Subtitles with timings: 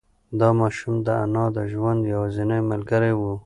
[0.39, 3.21] دا ماشوم د انا د ژوند یوازینۍ ملګری و.